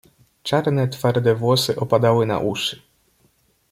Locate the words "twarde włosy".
0.87-1.75